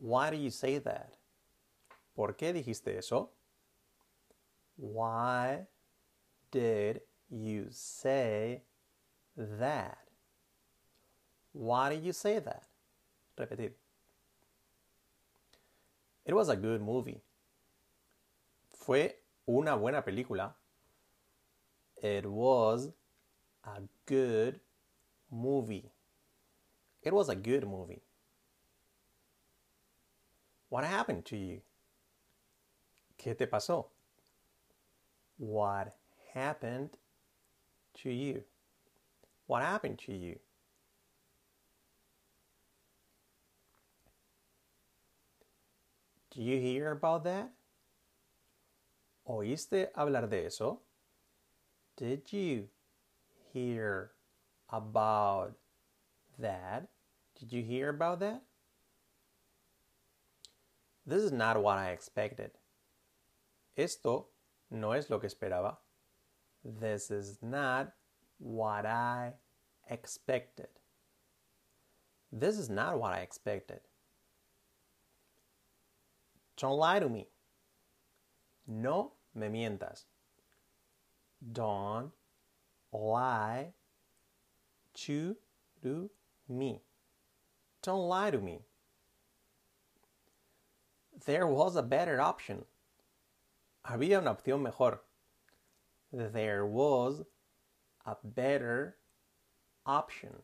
[0.00, 1.14] Why do you say that?
[2.14, 3.30] ¿Por qué dijiste eso?
[4.76, 5.66] Why
[6.50, 8.62] did you say
[9.36, 9.98] that?
[11.52, 12.62] Why did you say that?
[13.36, 13.72] Repetir.
[16.24, 17.22] It was a good movie.
[18.70, 19.16] Fue
[19.48, 20.54] una buena película.
[22.02, 22.90] It was
[23.64, 24.60] a good
[25.30, 25.90] movie.
[27.02, 28.02] It was a good movie.
[30.68, 31.60] What happened to you?
[33.18, 33.86] ¿Qué te pasó?
[35.38, 35.96] What
[36.34, 36.90] happened
[38.02, 38.42] to you?
[39.46, 40.38] What happened to you?
[46.30, 47.50] Do you hear about that?
[49.26, 50.80] ¿Oíste hablar de eso?
[51.96, 52.68] Did you
[53.52, 54.12] hear
[54.70, 55.54] about
[56.38, 56.88] that?
[57.38, 58.42] Did you hear about that?
[61.08, 62.50] This is not what I expected.
[63.74, 64.26] Esto
[64.70, 65.78] no es lo que esperaba.
[66.62, 67.94] This is not
[68.38, 69.32] what I
[69.88, 70.68] expected.
[72.30, 73.80] This is not what I expected.
[76.58, 77.28] Don't lie to me.
[78.66, 80.04] No me mientas.
[81.52, 82.12] Don't
[82.92, 83.72] lie
[84.92, 85.36] to
[86.50, 86.82] me.
[87.82, 88.67] Don't lie to me.
[91.26, 92.64] There was a better option.
[93.86, 95.00] Había una opción mejor.
[96.12, 97.22] There was
[98.06, 98.96] a better
[99.84, 100.42] option.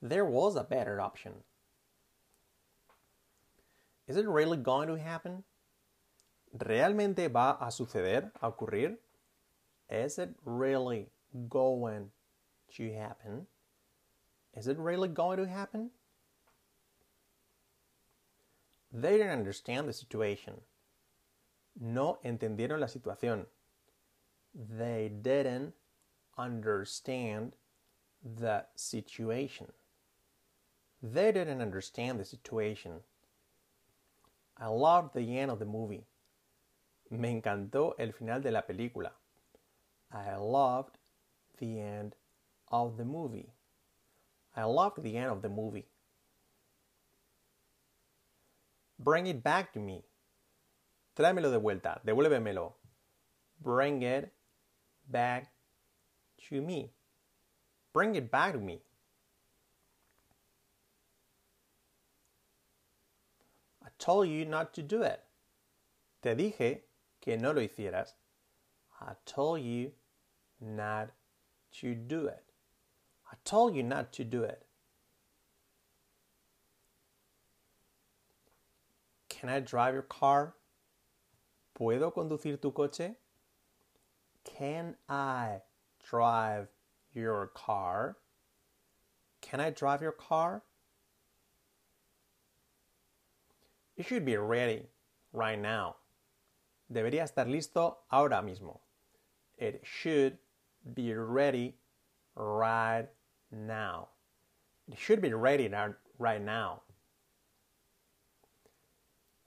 [0.00, 1.32] There was a better option.
[4.06, 5.44] Is it really going to happen?
[6.56, 8.96] ¿Realmente va a suceder, a ocurrir?
[9.88, 11.08] Is it really
[11.48, 12.10] going
[12.76, 13.46] to happen?
[14.54, 15.90] Is it really going to happen?
[18.92, 20.60] They didn't understand the situation.
[21.80, 23.46] No entendieron la situación.
[24.54, 25.72] They didn't
[26.36, 27.56] understand
[28.22, 29.72] the situation.
[31.02, 33.00] They didn't understand the situation.
[34.58, 36.04] I loved the end of the movie.
[37.10, 39.12] Me encantó el final de la película.
[40.12, 40.98] I loved
[41.58, 42.14] the end
[42.70, 43.54] of the movie.
[44.54, 45.86] I loved the end of the movie.
[49.02, 50.04] Bring it back to me.
[51.16, 52.00] Tráemelo de vuelta.
[52.06, 52.74] Devuélvemelo.
[53.60, 54.32] Bring it
[55.10, 55.52] back
[56.48, 56.92] to me.
[57.92, 58.80] Bring it back to me.
[63.84, 65.20] I told you not to do it.
[66.22, 66.82] Te dije
[67.20, 68.14] que no lo hicieras.
[69.00, 69.90] I told you
[70.60, 71.10] not
[71.80, 72.44] to do it.
[73.30, 74.64] I told you not to do it.
[79.42, 80.54] Can I drive your car?
[81.76, 83.16] ¿Puedo conducir tu coche?
[84.44, 85.62] Can I
[86.08, 86.68] drive
[87.12, 88.18] your car?
[89.40, 90.62] Can I drive your car?
[93.96, 94.86] You should be ready
[95.32, 95.96] right now.
[96.88, 98.78] Debería estar listo ahora mismo.
[99.58, 100.38] It should
[100.94, 101.74] be ready
[102.36, 103.08] right
[103.50, 104.10] now.
[104.88, 105.68] It should be ready
[106.20, 106.82] right now.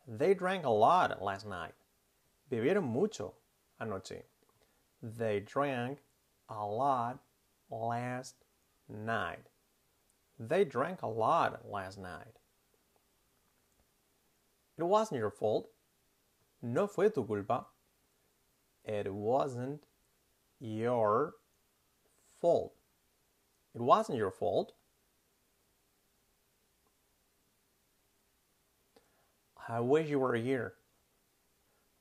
[0.07, 1.73] They drank a lot last night.
[2.51, 3.33] Bebieron mucho
[3.81, 4.23] anoche.
[5.01, 5.99] They drank
[6.49, 7.19] a lot
[7.69, 8.35] last
[8.87, 9.49] night.
[10.39, 12.39] They drank a lot last night.
[14.77, 15.69] It wasn't your fault.
[16.61, 17.65] No fue tu culpa.
[18.83, 19.83] It wasn't
[20.59, 21.33] your
[22.39, 22.73] fault.
[23.73, 24.73] It wasn't your fault.
[29.67, 30.75] I wish you were here.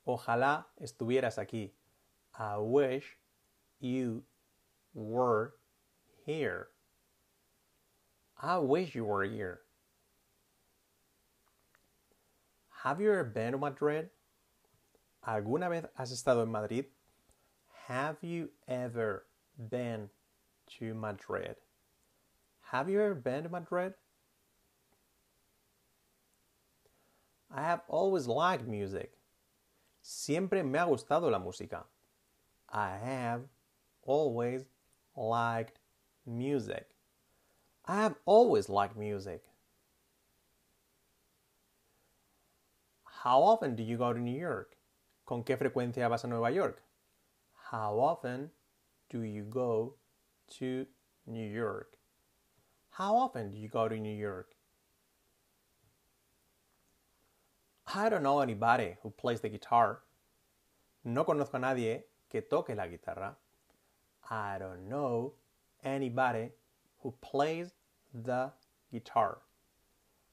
[0.06, 1.70] Ojalá estuvieras aquí.
[2.38, 3.16] I wish
[3.80, 4.22] you
[4.92, 5.54] were
[6.26, 6.68] here.
[8.40, 9.60] I wish you were here.
[12.82, 14.10] Have you ever been to Madrid?
[15.26, 16.84] ¿Alguna vez has estado en Madrid?
[17.88, 19.24] Have you ever
[19.70, 20.10] been
[20.78, 21.56] to Madrid?
[22.60, 23.94] Have you ever been to Madrid?
[27.56, 29.12] I have always liked music.
[30.02, 31.84] Siempre me ha gustado la música.
[32.68, 33.42] I have
[34.02, 34.64] always
[35.16, 35.78] liked
[36.26, 36.88] music.
[37.86, 39.44] I have always liked music.
[43.04, 44.76] How often do you go to New York?
[45.24, 46.82] ¿Con qué frecuencia vas a Nueva York?
[47.70, 48.50] How often
[49.10, 49.94] do you go
[50.58, 50.86] to
[51.26, 51.96] New York?
[52.90, 54.53] How often do you go to New York?
[57.96, 60.00] I don't know anybody who plays the guitar.
[61.04, 63.36] No conozco a nadie que toque la guitarra.
[64.28, 65.34] I don't know
[65.84, 66.50] anybody
[67.02, 67.70] who plays
[68.12, 68.50] the
[68.92, 69.38] guitar.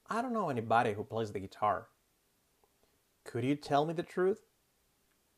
[0.09, 1.89] I don't know anybody who plays the guitar.
[3.25, 4.41] Could you tell me the truth?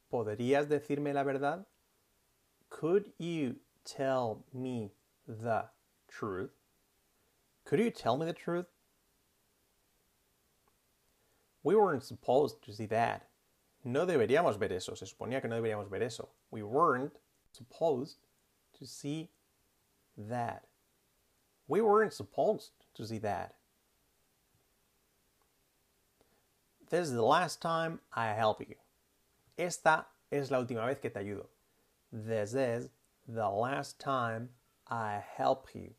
[0.10, 1.66] ¿Podrías decirme la verdad?
[2.70, 4.94] Could you tell me
[5.28, 5.66] the
[6.08, 6.52] truth?
[7.66, 8.68] Could you tell me the truth?
[11.64, 13.28] We weren't supposed to see that.
[13.84, 14.96] No deberíamos ver eso.
[14.96, 16.30] Se suponía que no deberíamos ver eso.
[16.52, 17.14] We weren't
[17.52, 18.18] supposed
[18.80, 19.30] to see
[20.18, 20.64] that.
[21.68, 23.56] We weren't supposed to see that.
[26.90, 28.76] This is the last time I help you.
[29.58, 31.48] Esta es la última vez que te ayudo.
[32.12, 32.90] This is
[33.28, 34.50] the last time
[34.88, 35.96] I help you.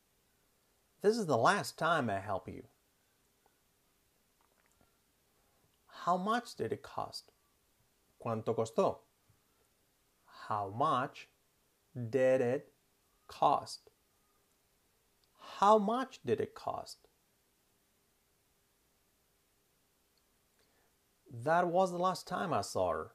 [1.03, 2.63] This is the last time I help you.
[6.05, 7.33] How much did it cost?
[8.23, 8.99] ¿Cuánto costó?
[10.49, 11.29] How much
[12.11, 12.73] did it
[13.27, 13.89] cost?
[15.61, 17.09] How much did it cost?
[21.33, 23.13] That was the last time I saw her.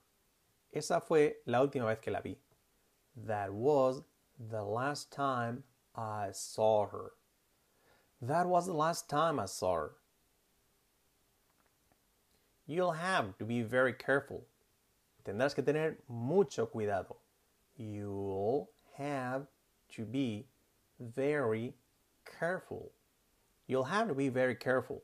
[0.73, 2.37] Esa fue la última vez que la vi.
[3.15, 4.01] That was
[4.39, 5.63] the last time
[5.95, 7.11] I saw her.
[8.19, 9.91] That was the last time I saw her.
[12.69, 14.43] You'll have to be very careful.
[15.25, 17.15] Tendrás que tener mucho cuidado.
[17.75, 19.47] You'll have
[19.95, 20.45] to be
[20.99, 21.73] very
[22.39, 22.91] careful.
[23.65, 25.01] You'll have to be very careful.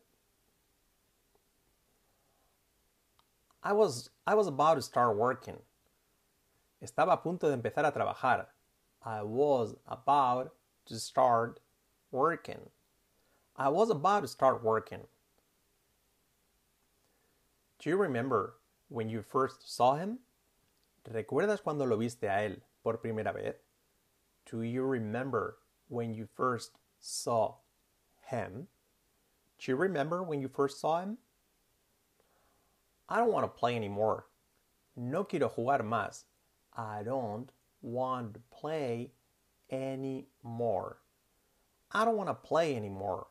[3.63, 5.57] I was, I was about to start working.
[6.83, 8.45] Estaba a punto de empezar a trabajar.
[9.03, 10.53] I was about
[10.85, 11.59] to start
[12.12, 12.69] working.
[13.56, 15.07] I was about to start working.
[17.86, 18.56] Do you remember
[18.90, 20.18] when you first saw him?
[21.08, 23.58] ¿Recuerdas cuando lo viste a él por primera vez?
[24.50, 27.58] Do you remember when you first saw
[28.24, 28.70] him?
[29.60, 31.20] Do you remember when you first saw him?
[33.08, 34.26] I don't want to play anymore.
[34.96, 36.24] No quiero jugar más.
[36.76, 37.52] I don't
[37.84, 39.12] want to play
[39.70, 40.98] anymore.
[41.92, 43.28] I don't want to play anymore.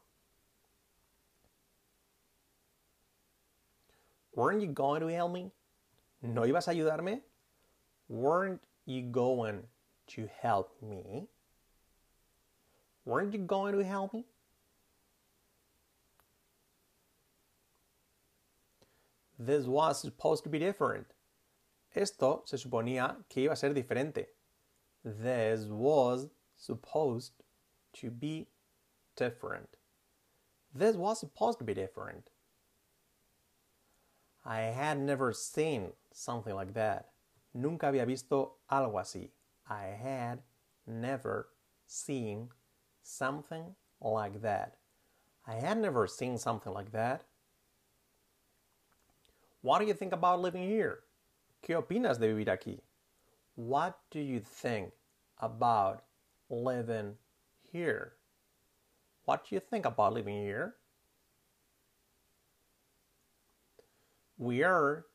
[4.35, 5.53] Weren't you going to help me?
[6.23, 7.21] ¿No ibas a ayudarme?
[8.09, 9.63] Weren't you going
[10.09, 11.29] to help me?
[13.05, 14.25] Weren't you going to help me?
[19.39, 21.07] This was supposed to be different.
[21.95, 24.27] Esto se suponía que iba a ser diferente.
[25.05, 27.33] This was supposed
[27.95, 28.49] to be
[29.17, 29.69] different.
[30.75, 32.31] This was supposed to be different.
[34.45, 37.11] I had never seen something like that.
[37.55, 39.31] Nunca había visto algo así.
[39.69, 40.43] I had
[40.87, 41.49] never
[41.87, 42.51] seen
[43.03, 44.77] something like that.
[45.47, 47.25] I had never seen something like that.
[49.63, 51.05] What do you think about living here?
[51.63, 52.81] ¿Qué opinas de vivir aquí?
[53.55, 54.93] What do you think
[55.39, 56.05] about
[56.51, 57.17] living
[57.73, 58.13] here?
[59.25, 60.77] What do you think about living here?
[64.45, 65.07] Where,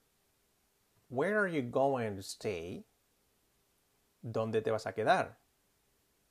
[1.08, 2.86] where are you going to stay?
[4.26, 5.36] ¿Dónde te vas a quedar?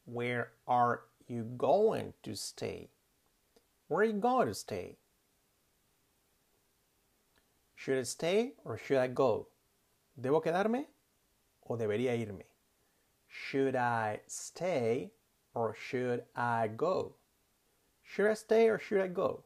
[0.05, 2.91] Where are you going to stay?
[3.87, 4.97] Where are you going to stay?
[7.77, 9.47] Should I stay or should I go?
[10.21, 10.87] ¿Debo quedarme
[11.71, 12.47] o debería irme?
[13.29, 15.13] Should I stay
[15.55, 17.15] or should I go?
[18.03, 19.45] Should I stay or should I go?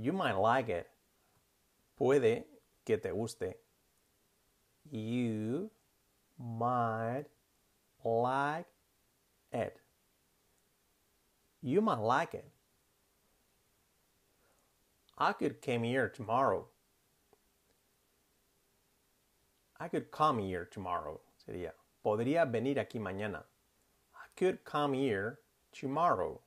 [0.00, 0.88] You might like it.
[1.98, 2.44] Puede
[2.86, 3.52] que te guste.
[4.90, 5.70] You
[6.38, 7.26] might
[8.02, 8.64] like
[9.52, 9.76] it.
[11.60, 12.48] You might like it.
[15.18, 16.64] I could come here tomorrow.
[19.78, 21.20] I could come here tomorrow.
[21.46, 23.42] Sería, podría venir aquí mañana.
[24.14, 25.40] I could come here
[25.72, 26.40] tomorrow.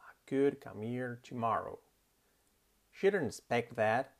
[0.00, 1.78] I could come here tomorrow.
[2.92, 4.12] She didn't expect that.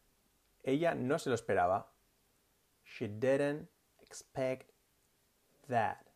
[0.64, 1.84] Ella no se lo esperaba.
[2.84, 3.68] She didn't
[4.02, 4.70] expect
[5.68, 6.06] that.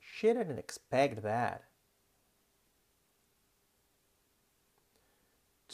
[0.00, 1.64] She didn't expect that.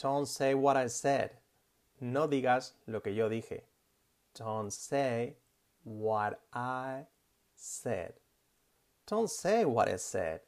[0.01, 1.31] Don't say what I said.
[1.99, 3.61] No digas lo que yo dije.
[4.33, 5.35] Don't say
[5.83, 7.05] what I
[7.55, 8.13] said.
[9.05, 10.39] Don't say what I said.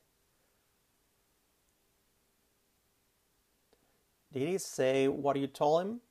[4.33, 6.01] Did he say what you told him?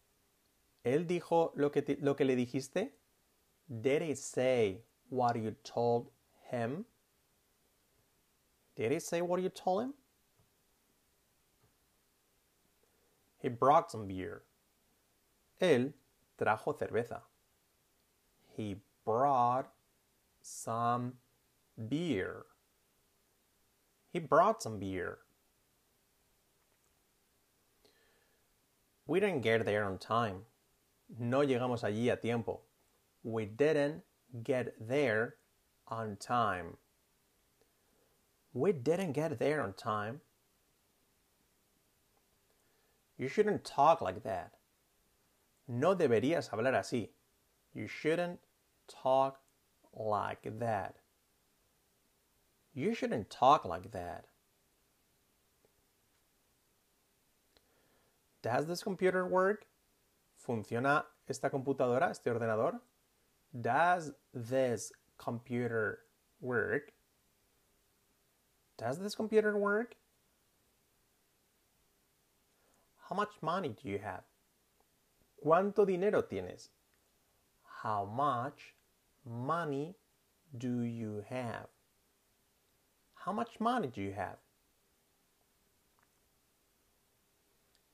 [0.85, 2.91] Él dijo lo que, lo que le dijiste?
[3.81, 6.11] Did he say what you told
[6.51, 6.85] him?
[8.77, 9.95] Did he say what you told him?
[13.39, 14.43] He brought some beer.
[15.61, 15.93] Él
[16.39, 17.21] trajo cerveza.
[18.57, 19.71] He brought
[20.43, 21.15] some
[21.89, 22.45] beer.
[24.13, 25.19] He brought some beer.
[29.11, 30.43] We didn't get there on time.
[31.19, 32.61] No llegamos allí a tiempo.
[33.25, 34.05] We didn't
[34.45, 35.35] get there
[35.89, 36.77] on time.
[38.53, 40.21] We didn't get there on time.
[43.19, 44.53] You shouldn't talk like that.
[45.67, 47.09] No deberías hablar así.
[47.75, 48.39] You shouldn't
[48.87, 49.41] talk
[49.93, 50.95] like that.
[52.73, 54.27] You shouldn't talk like that.
[58.43, 59.67] Does this computer work?
[60.37, 62.81] ¿Funciona esta computadora, este ordenador?
[63.59, 65.99] Does this computer
[66.41, 66.93] work?
[68.79, 69.97] Does this computer work?
[73.09, 74.23] How much money do you have?
[75.45, 76.69] ¿Cuánto dinero tienes?
[77.83, 78.75] How much
[79.25, 79.97] money
[80.57, 81.69] do you have?
[83.15, 84.39] How much money do you have?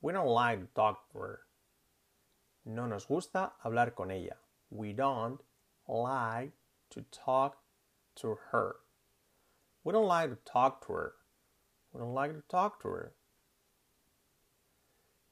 [0.07, 1.41] We don't like to talk to her.
[2.65, 4.37] No nos gusta hablar con ella.
[4.71, 5.41] We don't
[5.89, 6.53] like
[6.91, 7.57] to talk
[8.21, 8.77] to her.
[9.83, 11.13] We don't like to talk to her.
[11.93, 13.13] We don't like to talk to her.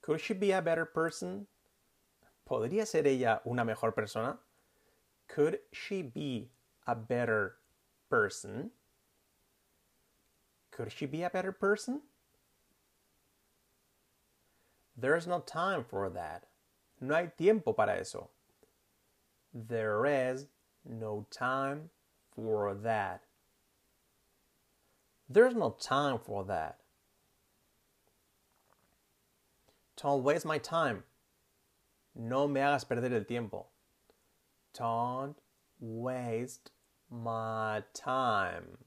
[0.02, 1.46] Could she be a better person?
[2.44, 4.38] ¿Podría ser ella una mejor persona?
[5.28, 6.50] Could she be
[6.84, 7.58] a better
[8.10, 8.72] person?
[10.72, 12.00] Could she be a better person?
[14.96, 16.44] There's no time for that.
[17.00, 18.30] No hay tiempo para eso.
[19.52, 20.46] There is
[20.84, 21.90] no time
[22.34, 23.22] for that.
[25.28, 26.78] There's no time for that.
[30.00, 31.04] Don't waste my time.
[32.14, 33.66] No me hagas perder el tiempo.
[34.76, 35.36] Don't
[35.80, 36.70] waste
[37.10, 38.78] my time.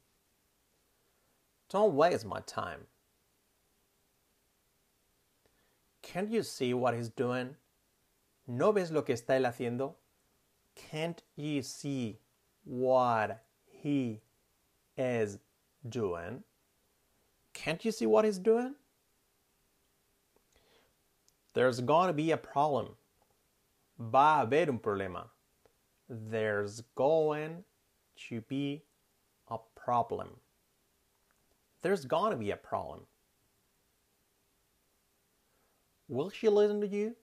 [1.70, 2.88] Don't waste my time.
[6.14, 7.56] Can't you see what he's doing?
[8.48, 9.96] ¿No ves lo que está él haciendo?
[10.74, 12.20] Can't you see
[12.64, 14.22] what he
[14.96, 15.40] is
[15.88, 16.44] doing?
[17.54, 18.76] Can't you see what he's doing?
[21.54, 22.96] There's to be a problem.
[24.00, 25.26] Va a haber un problema.
[26.08, 27.66] There's going
[28.30, 28.84] to be
[29.50, 30.30] a problem.
[31.82, 33.02] There's to be a problem.
[36.08, 37.16] Will she listen to you?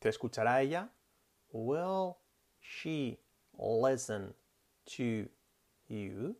[0.00, 0.88] ¿Te escuchará ella?
[1.52, 2.16] Will
[2.60, 3.18] she
[3.58, 4.34] listen
[4.86, 5.28] to
[5.88, 6.36] you?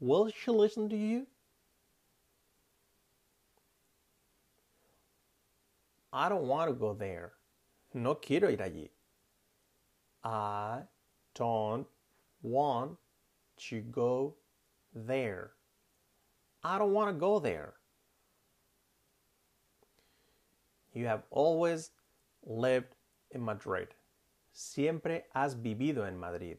[0.00, 1.26] Will she listen to you?
[6.12, 7.32] I don't want to go there.
[7.92, 8.90] No quiero ir allí.
[10.22, 10.82] I
[11.34, 11.86] don't
[12.42, 12.96] want
[13.68, 14.34] to go
[14.94, 15.52] there.
[16.62, 17.74] I don't want to go there.
[20.94, 21.90] You have always
[22.46, 22.94] lived
[23.32, 23.88] in Madrid.
[24.52, 26.58] Siempre has vivido en Madrid.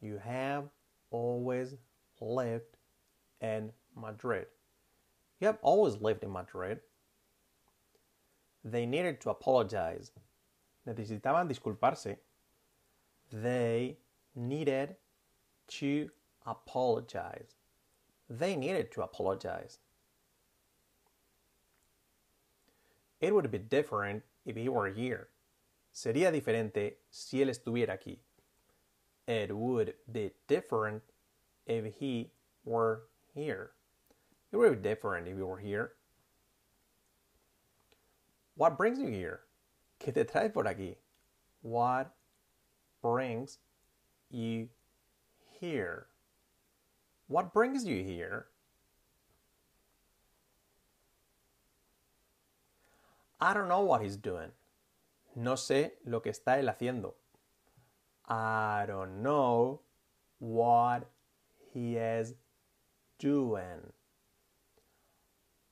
[0.00, 0.70] You have
[1.10, 1.74] always
[2.20, 2.76] lived
[3.40, 4.46] in Madrid.
[5.40, 6.80] You have always lived in Madrid.
[8.64, 10.12] They needed to apologize.
[10.86, 12.16] Necesitaban disculparse.
[13.32, 13.98] They
[14.36, 14.96] needed
[15.68, 16.10] to
[16.46, 17.56] apologize.
[18.30, 19.78] They needed to apologize.
[23.22, 25.28] It would be different if he were here.
[25.94, 28.18] Sería diferente si él estuviera aquí.
[29.28, 31.02] It would be different
[31.64, 32.32] if he
[32.64, 33.70] were here.
[34.50, 35.92] It would be different if he were here.
[38.56, 39.42] What brings you here?
[40.00, 40.96] ¿Qué te trae por aquí?
[41.62, 42.12] What
[43.00, 43.58] brings
[44.30, 44.68] you
[45.60, 46.08] here?
[47.28, 48.48] What brings you here?
[53.42, 54.52] I don't know what he's doing.
[55.34, 57.14] No sé lo que está él haciendo.
[58.28, 59.80] I don't know
[60.38, 61.10] what
[61.74, 62.34] he is
[63.18, 63.92] doing.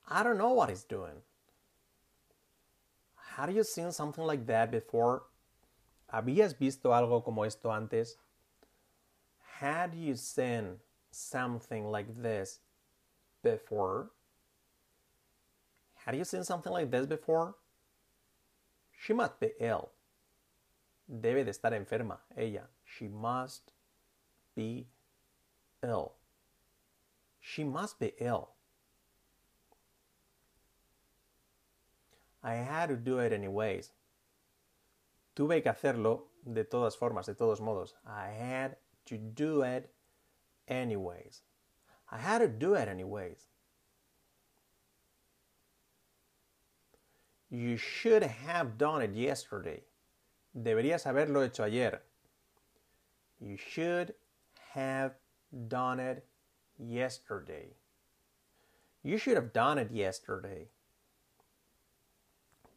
[0.05, 1.23] I don't know what he's doing.
[3.37, 5.23] Had you seen something like that before?
[6.13, 8.17] ¿Habías visto algo como esto antes?
[9.61, 10.81] Had you seen
[11.13, 12.59] something like this
[13.45, 14.11] before?
[16.05, 17.55] Had you seen something like this before?
[18.99, 19.91] She must be ill.
[21.09, 22.69] Debe de estar enferma, ella.
[22.85, 23.73] She must
[24.55, 24.87] be
[25.83, 26.13] ill.
[27.41, 28.51] She must be ill.
[32.43, 33.93] I had to do it anyways.
[35.37, 37.95] Tuve que hacerlo de todas formas, de todos modos.
[38.07, 38.77] I had
[39.07, 39.91] to do it
[40.69, 41.43] anyways.
[42.11, 43.50] I had to do it anyways.
[47.51, 49.83] You should have done it yesterday.
[50.57, 52.01] Deberías haberlo hecho ayer.
[53.41, 54.15] You should
[54.75, 55.15] have
[55.69, 56.25] done it
[56.79, 57.75] yesterday.
[59.03, 60.69] You should have done it yesterday.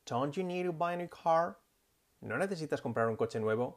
[0.05, 1.57] Don't you need to buy a new car?
[2.21, 3.75] ¿No necesitas comprar un coche nuevo?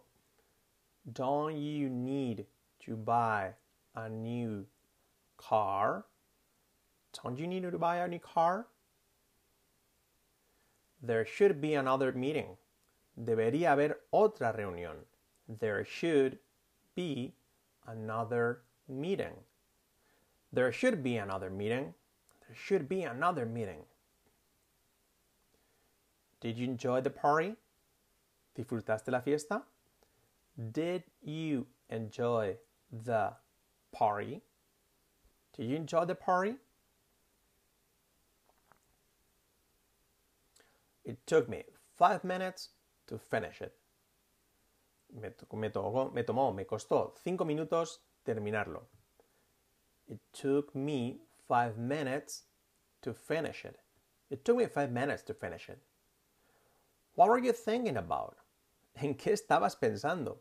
[1.13, 2.47] Don't you need
[2.85, 3.55] to buy
[3.95, 4.67] a new
[5.37, 6.05] car?
[7.23, 8.67] Don't you need to buy a new car?
[11.03, 12.57] There should be another meeting.
[13.19, 15.05] Debería haber otra reunión.
[15.49, 16.39] There should
[16.95, 17.35] be
[17.87, 19.35] another meeting.
[20.53, 21.95] There should be another meeting.
[22.47, 23.85] There should be another meeting.
[26.41, 27.57] Did you enjoy the party?
[28.57, 29.63] ¿Disfrutaste la fiesta?
[30.73, 32.57] Did you enjoy
[32.91, 33.33] the
[33.93, 34.43] party?
[35.57, 36.57] Did you enjoy the party?
[41.07, 41.63] It took me
[41.97, 42.71] five minutes
[43.07, 43.73] to finish it.
[45.15, 48.83] Me, me, tomó, me tomó, me costó cinco minutos terminarlo.
[50.09, 52.43] It took me five minutes
[53.03, 53.79] to finish it.
[54.31, 55.79] It took me five minutes to finish it.
[57.15, 58.39] What were you thinking about?
[58.97, 60.39] ¿En qué estabas pensando?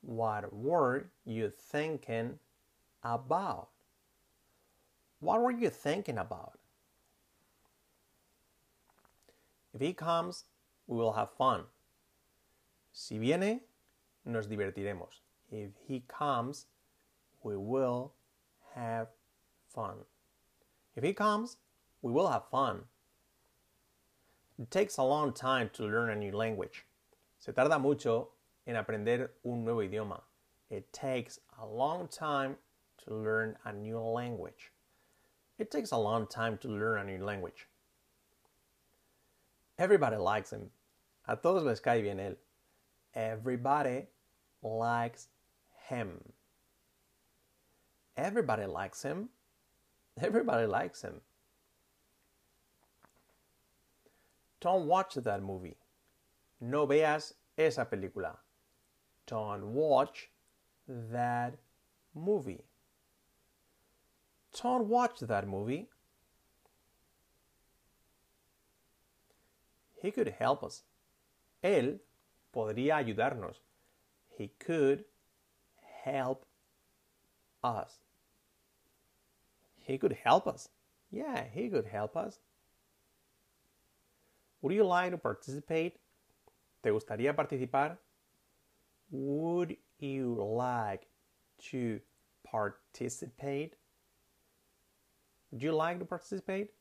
[0.00, 2.38] What were you thinking
[3.02, 3.68] about?
[5.20, 6.58] What were you thinking about?
[9.76, 10.44] If he comes,
[10.86, 11.64] we will have fun.
[12.94, 13.60] Si viene,
[14.24, 15.20] nos divertiremos.
[15.50, 16.64] If he comes,
[17.42, 18.14] we will
[18.74, 19.08] have
[19.68, 19.96] fun.
[20.94, 21.58] If he comes,
[22.00, 22.84] we will have fun.
[24.58, 26.86] It takes a long time to learn a new language.
[27.38, 28.28] Se tarda mucho
[28.66, 30.22] en aprender un nuevo idioma.
[30.70, 32.56] It takes a long time
[33.04, 34.72] to learn a new language.
[35.58, 37.68] It takes a long time to learn a new language.
[39.78, 40.70] Everybody likes him.
[41.28, 42.36] A todos les cae bien él.
[43.14, 44.06] Everybody
[44.62, 45.28] likes
[45.88, 46.20] him.
[48.16, 49.28] Everybody likes him.
[50.20, 51.20] Everybody likes him.
[54.60, 55.76] Don't watch that movie.
[56.60, 58.36] No veas esa película.
[59.26, 60.30] Don't watch
[60.88, 61.54] that
[62.14, 62.64] movie.
[64.62, 65.88] Don't watch that movie.
[70.06, 70.84] He could help us.
[71.64, 71.98] Él
[72.54, 73.56] podría ayudarnos.
[74.38, 75.04] He could
[76.04, 76.46] help
[77.64, 77.98] us.
[79.74, 80.68] He could help us.
[81.10, 82.38] Yeah, he could help us.
[84.62, 85.98] Would you like to participate?
[86.84, 87.98] ¿Te gustaría participar?
[89.10, 91.08] Would you like
[91.72, 91.98] to
[92.44, 93.74] participate?
[95.50, 96.75] Would you like to participate?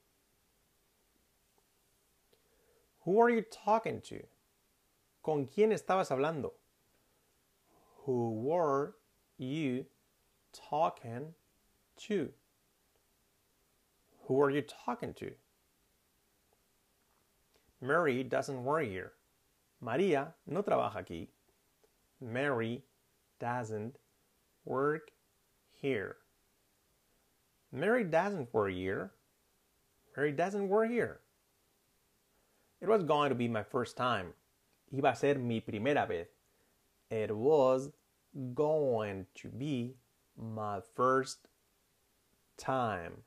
[3.06, 4.24] Who are you talking to?
[5.24, 6.54] ¿Con quién estabas hablando?
[8.06, 8.96] Who were
[9.38, 9.86] you
[10.52, 11.36] talking
[12.08, 12.30] to?
[14.28, 15.32] Who are you talking to?
[17.80, 19.14] Mary doesn't work here.
[19.84, 21.28] María no trabaja aquí.
[22.20, 22.84] Mary
[23.40, 23.98] doesn't
[24.66, 25.12] work
[25.74, 26.18] here.
[27.72, 29.12] Mary doesn't work here.
[30.16, 31.20] Mary doesn't work here.
[32.82, 34.34] It was going to be my first time.
[34.94, 36.28] Iba a ser mi primera vez.
[37.10, 37.92] It was
[38.54, 39.96] going to be
[40.38, 41.48] my first
[42.58, 43.24] time.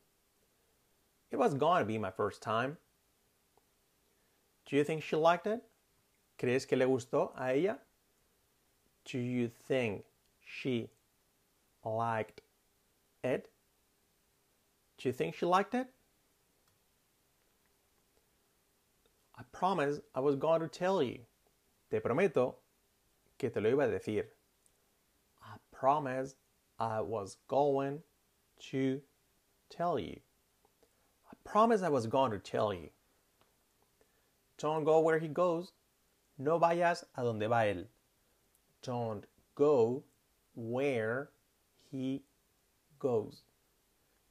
[1.31, 2.79] It was going to be my first time.
[4.67, 5.63] Do you think she liked it?
[6.39, 7.79] ¿Crees que le gustó a ella?
[9.05, 10.05] Do you think
[10.45, 10.91] she
[11.85, 12.43] liked
[13.25, 13.49] it?
[14.99, 15.89] Do you think she liked it?
[19.59, 21.19] I promised I was going to tell you.
[21.91, 22.55] Te prometo
[23.39, 24.27] que te lo iba a decir.
[25.43, 26.37] I promised
[26.79, 28.01] I was going
[28.71, 29.01] to
[29.69, 30.21] tell you.
[31.29, 32.91] I promised I was going to tell you.
[34.59, 35.73] Don't go where he goes.
[36.39, 37.87] No vayas a donde va él.
[38.83, 39.25] Don't
[39.57, 40.05] go
[40.55, 41.31] where
[41.91, 42.23] he
[43.01, 43.43] goes.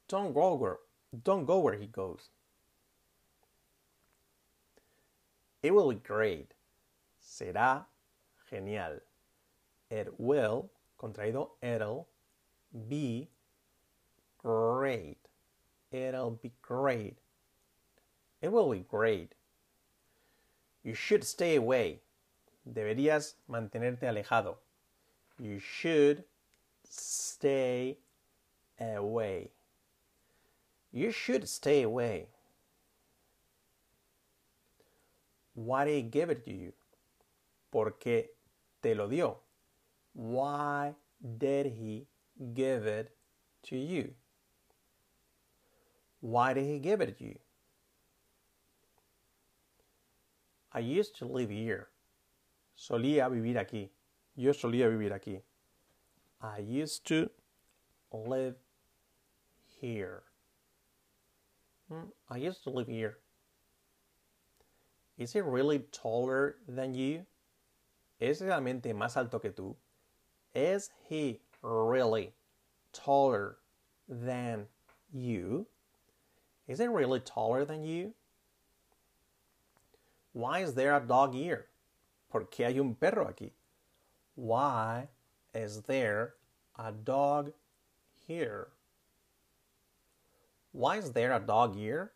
[0.07, 0.77] Don't go where,
[1.25, 2.29] don't go where he goes.
[5.63, 6.53] It will be great.
[7.21, 7.85] Será
[8.49, 8.99] genial.
[9.89, 12.07] It will, contraído, it'll
[12.87, 13.29] be
[14.37, 15.17] great.
[15.91, 17.17] It'll be great.
[18.41, 19.33] It will be great.
[20.83, 22.01] You should stay away.
[22.65, 24.57] Deberías mantenerte alejado.
[25.39, 26.23] You should
[26.87, 27.97] stay
[28.79, 29.51] away.
[30.91, 32.27] You should stay away.
[35.57, 36.71] Why did he give it to you?
[37.71, 38.29] Porque
[38.83, 39.39] te lo dio.
[40.13, 40.93] Why
[41.39, 42.05] did he
[42.53, 43.09] give it
[43.63, 44.13] to you?
[46.21, 47.39] Why did he give it to you?
[50.71, 51.87] I used to live here.
[52.77, 53.89] Solía vivir aquí.
[54.35, 55.41] Yo solía vivir aquí.
[56.39, 57.31] I used to
[58.13, 58.55] live
[59.81, 60.21] here.
[61.89, 63.17] Hmm, I used to live here.
[65.17, 67.25] Is he really taller than you?
[68.21, 69.75] ¿Es realmente más alto que tú?
[70.53, 72.33] Is he really
[72.93, 73.57] taller
[74.07, 74.67] than
[75.11, 75.67] you?
[76.67, 78.13] Is he really taller than you?
[80.33, 81.67] Why is there a dog here?
[82.29, 83.51] ¿Por qué hay un perro aquí?
[84.35, 85.07] Why
[85.53, 86.35] is there
[86.77, 87.53] a dog
[88.27, 88.67] here?
[90.73, 92.11] Why is there a dog here?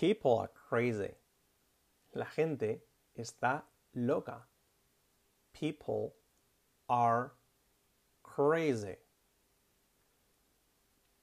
[0.00, 1.10] People are crazy.
[2.14, 2.78] La gente
[3.18, 4.46] está loca.
[5.52, 6.14] People
[6.88, 7.32] are
[8.22, 8.96] crazy.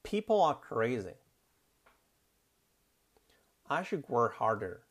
[0.04, 1.16] People are crazy.
[3.68, 4.84] I should work harder.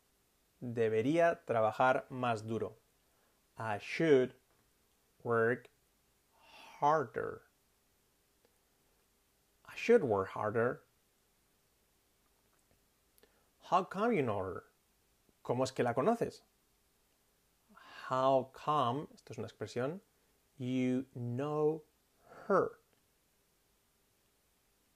[0.61, 2.73] Debería trabajar más duro.
[3.57, 4.33] I should
[5.23, 5.69] work
[6.81, 7.43] harder.
[9.65, 10.81] I should work harder.
[13.69, 14.63] How come you know her?
[15.43, 16.41] ¿Cómo es que la conoces?
[18.07, 19.99] How come, esto es una expresión,
[20.57, 21.83] you know
[22.47, 22.79] her.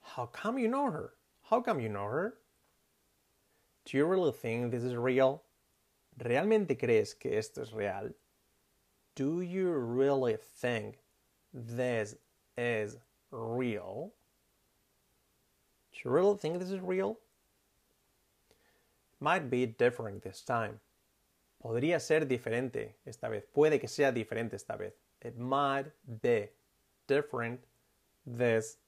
[0.00, 1.12] How come you know her?
[1.42, 2.38] How come you know her?
[3.84, 5.42] Do you really think this is real?
[6.18, 8.14] ¿Realmente crees que esto es real?
[9.14, 10.96] Do you really think
[11.52, 12.16] this
[12.56, 12.96] is
[13.30, 14.14] real?
[15.92, 17.18] Do you really think this is real?
[19.22, 20.80] Might be different this time.
[21.64, 23.44] Podría ser diferente esta vez.
[23.54, 24.94] Puede que sea diferente esta vez.
[25.20, 25.86] It might
[26.20, 26.48] be
[27.06, 27.60] different
[28.26, 28.78] this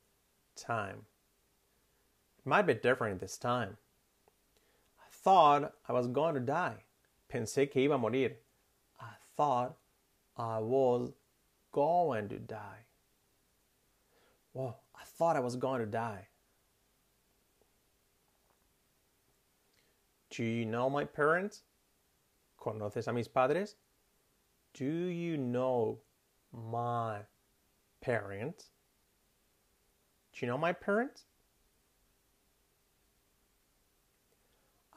[0.57, 1.07] time.
[2.41, 3.77] It might be different this time.
[4.99, 6.83] I thought I was going to die.
[7.33, 8.33] Pensé que iba a morir.
[9.01, 9.77] I thought
[10.37, 11.13] I was
[11.71, 12.83] going to die.
[14.53, 16.27] Whoa, I thought I was going to die.
[20.37, 21.63] Do you know my parents?
[22.61, 23.77] ¿Conoces a mis padres?
[24.73, 26.01] Do you know
[26.53, 27.21] my
[28.01, 28.71] parents?
[30.33, 31.27] Do you know my parents?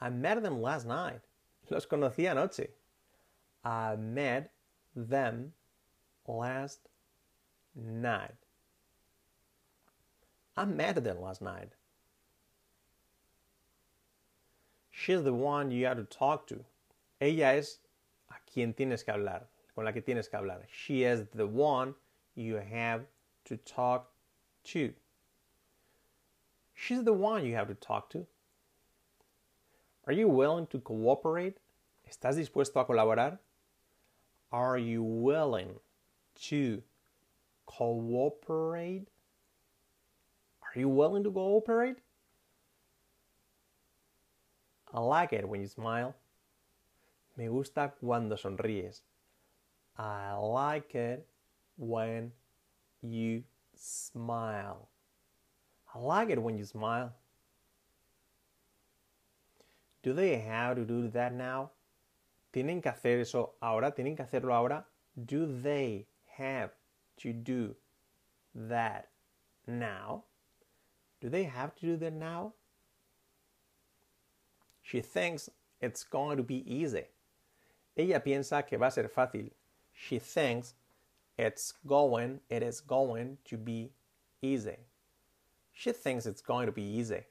[0.02, 1.22] I met them last night.
[1.70, 2.70] Los conocí anoche.
[3.64, 4.52] I met
[4.96, 5.54] them
[6.28, 6.80] last
[7.76, 8.34] night.
[10.56, 11.74] I met them last night.
[15.00, 16.66] She's the one you have to talk to.
[17.22, 17.78] Ella es
[18.32, 19.44] a quien tienes que hablar,
[19.76, 20.64] con la que tienes que hablar.
[20.72, 21.94] She is the one
[22.34, 23.06] you have
[23.46, 24.10] to talk
[24.64, 24.92] to.
[26.74, 28.26] She's the one you have to talk to.
[30.08, 31.58] Are you willing to cooperate?
[32.10, 33.38] ¿Estás dispuesto a colaborar?
[34.52, 35.76] Are you willing
[36.50, 36.82] to
[37.68, 39.06] cooperate?
[40.64, 41.98] Are you willing to cooperate?
[44.94, 46.16] I like it when you smile.
[47.36, 49.02] Me gusta cuando sonríes.
[49.98, 51.28] I like it
[51.78, 52.32] when
[53.02, 53.44] you
[53.76, 54.90] smile.
[55.94, 57.14] I like it when you smile.
[60.04, 61.72] Do they have to do that now?
[62.54, 63.92] ¿Tienen que hacer eso ahora?
[63.92, 64.86] ¿Tienen que hacerlo ahora?
[65.16, 66.72] Do they have
[67.18, 67.76] to do
[68.56, 69.10] that
[69.68, 70.24] now?
[71.20, 72.54] Do they have to do that now?
[74.90, 75.50] She thinks
[75.82, 77.04] it's going to be easy.
[77.98, 79.50] Ella piensa que va a ser fácil.
[79.94, 80.76] She thinks
[81.38, 83.92] it's going, it is going to be
[84.42, 84.78] easy.
[85.74, 87.26] She thinks it's going to be easy.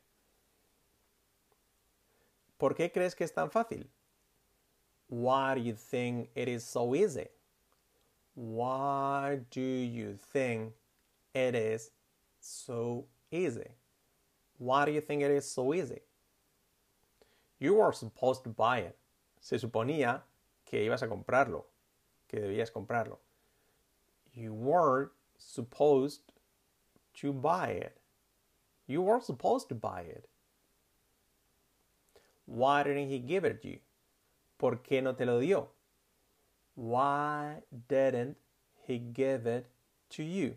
[2.58, 3.86] ¿Por qué crees que es tan fácil?
[5.08, 7.28] Why do you think it is so easy?
[8.34, 10.74] Why do you think
[11.32, 11.90] it is
[12.38, 13.70] so easy?
[14.58, 16.00] Why do you think it is so easy?
[17.58, 18.96] You were supposed to buy it.
[19.40, 20.22] Se suponía
[20.64, 21.64] que ibas a comprarlo,
[22.28, 23.18] que debías comprarlo.
[24.34, 26.20] You were supposed
[27.14, 27.96] to buy it.
[28.86, 30.28] You were supposed to buy it.
[32.44, 33.78] Why didn't he give it to you?
[34.58, 35.68] ¿Por qué no te lo dio?
[36.74, 38.36] Why didn't
[38.86, 39.66] he give it
[40.10, 40.56] to you?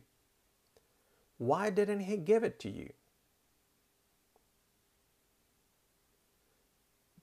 [1.38, 2.92] Why didn't he give it to you?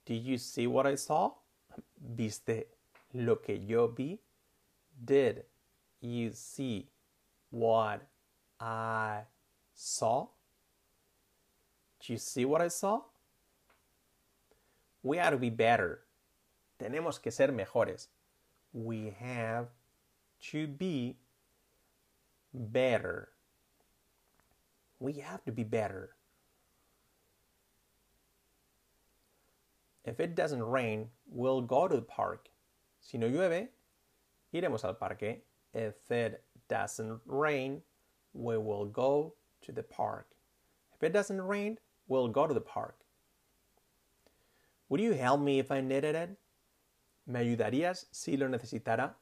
[0.07, 1.33] Did you see what I saw?
[2.01, 2.69] ¿Viste
[3.13, 4.21] lo que yo vi?
[5.05, 5.45] Did
[6.01, 6.89] you see
[7.51, 8.01] what
[8.61, 9.23] I
[9.75, 10.29] saw?
[12.01, 13.03] Did you see what I saw?
[15.03, 16.05] We have to be better.
[16.79, 18.09] Tenemos que ser mejores.
[18.73, 19.69] We have
[20.53, 21.17] to be
[22.53, 23.29] better.
[25.01, 26.16] We have to be better.
[30.07, 32.49] If it doesn't rain, we'll go to the park.
[33.01, 33.69] Si no llueve,
[34.55, 35.43] iremos al parque.
[35.75, 37.83] If it doesn't rain,
[38.33, 40.29] we will go to the park.
[40.95, 42.97] If it doesn't rain, we'll go to the park.
[44.89, 46.31] Would you help me if I needed it?
[47.27, 49.15] ¿Me ayudarías si lo necesitara?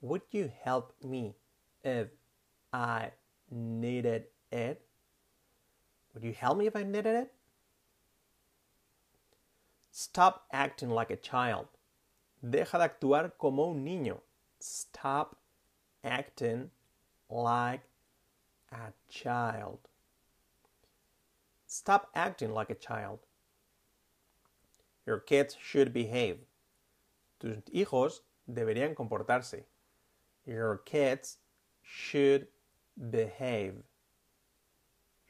[0.00, 1.36] Would you help me
[1.84, 2.08] if
[2.72, 3.12] I
[3.50, 4.82] needed it?
[6.12, 7.33] Would you help me if I needed it?
[9.96, 11.68] Stop acting like a child.
[12.42, 14.18] Deja de actuar como un niño.
[14.58, 15.36] Stop
[16.02, 16.72] acting
[17.30, 17.82] like
[18.72, 19.78] a child.
[21.68, 23.20] Stop acting like a child.
[25.06, 26.38] Your kids should behave.
[27.38, 29.62] Tus hijos deberían comportarse.
[30.44, 31.38] Your kids
[31.84, 32.48] should
[32.98, 33.84] behave.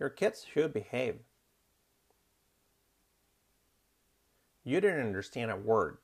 [0.00, 1.16] Your kids should behave.
[4.64, 5.98] You didn't understand a word.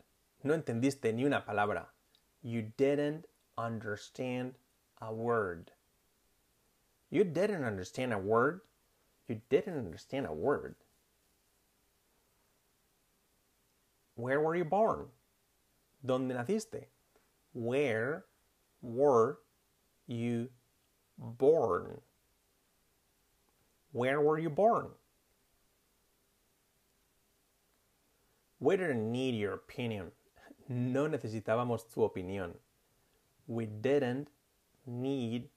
[0.44, 1.86] No entendiste ni una palabra.
[2.42, 3.24] You didn't
[3.56, 4.54] understand
[5.00, 5.70] a word.
[7.10, 8.60] You didn't understand a word.
[9.28, 10.76] You didn't understand a word.
[14.14, 15.06] Where were you born?
[16.04, 16.84] ¿Dónde naciste?
[17.54, 18.24] Where
[18.82, 19.38] were
[20.06, 20.50] you
[21.18, 22.00] born?
[23.92, 24.88] Where were you born?
[28.60, 30.12] We didn't need your opinion.
[30.68, 32.52] No necesitábamos tu opinión.
[33.46, 34.28] We didn't
[34.86, 35.48] need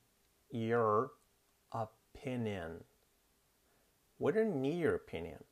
[0.49, 1.11] your
[1.71, 2.85] opinion.
[4.17, 5.43] We didn't need your opinion.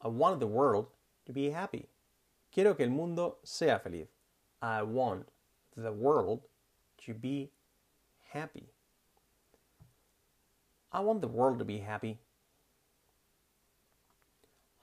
[0.00, 0.86] I want the world
[1.26, 1.88] to be happy.
[2.52, 4.06] Quiero que el mundo sea feliz.
[4.62, 5.26] I want
[5.76, 6.42] the world
[7.04, 7.50] to be
[8.32, 8.68] happy.
[10.92, 12.18] I want the world to be happy.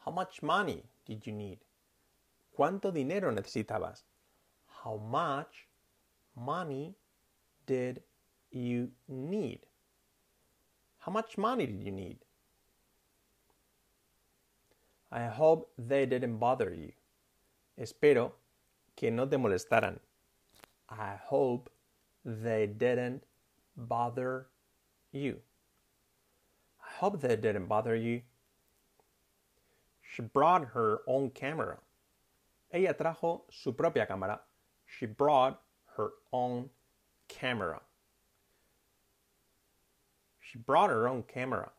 [0.05, 1.57] How much money did you need?
[2.55, 4.03] ¿Cuánto dinero necesitabas?
[4.83, 5.67] How much
[6.35, 6.95] money
[7.65, 8.03] did
[8.51, 9.61] you need?
[10.99, 12.19] How much money did you need?
[15.11, 16.91] I hope they didn't bother you.
[17.79, 18.33] Espero
[18.95, 19.97] que no te molestaran.
[20.87, 21.71] I hope
[22.23, 23.23] they didn't
[23.75, 24.47] bother
[25.11, 25.41] you.
[26.79, 28.21] I hope they didn't bother you.
[30.15, 31.77] She brought her own camera.
[32.71, 34.39] Ella trajo su propia cámara.
[34.85, 35.61] She brought
[35.97, 36.69] her own
[37.27, 37.81] camera.
[40.39, 41.71] She brought her own camera.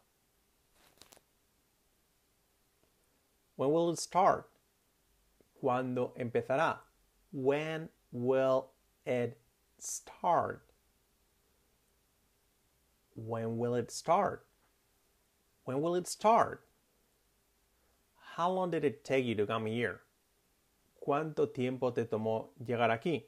[3.54, 4.50] When will it start?
[5.62, 6.80] ¿Cuándo empezará?
[7.32, 8.68] When will
[9.06, 9.38] it
[9.78, 10.62] start?
[13.14, 14.44] When will it start?
[15.64, 16.65] When will it start?
[18.36, 20.00] How long did it take you to come here?
[21.00, 23.22] ¿Cuánto tiempo te tomó llegar aquí?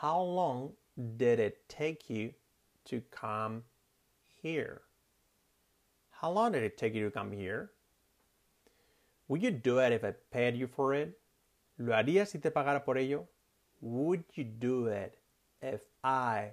[0.00, 0.74] How long
[1.16, 2.32] did it take you
[2.84, 3.64] to come
[4.40, 4.82] here?
[6.10, 7.72] How long did it take you to come here?
[9.26, 11.18] Would you do it if I paid you for it?
[11.76, 13.26] ¿Lo harías si te pagara por ello?
[13.80, 15.18] Would you do it
[15.60, 16.52] if I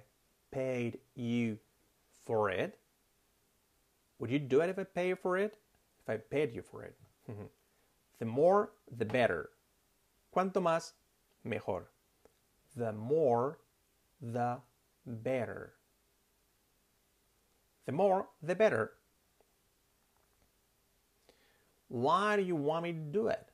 [0.50, 1.58] paid you
[2.24, 2.76] for it?
[4.18, 5.61] Would you do it if I paid for it?
[6.02, 6.96] If I paid you for it.
[8.18, 9.50] the more, the better.
[10.34, 10.92] Cuanto más,
[11.44, 11.90] mejor.
[12.76, 13.58] The more,
[14.20, 14.58] the
[15.06, 15.74] better.
[17.86, 18.92] The more, the better.
[21.88, 23.50] Why do you want me to do it?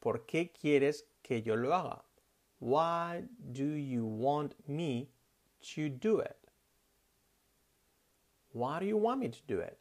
[0.00, 2.02] ¿Por qué quieres que yo lo haga?
[2.60, 5.08] Why do you want me
[5.74, 6.36] to do it?
[8.52, 9.78] Why do you want me to do it?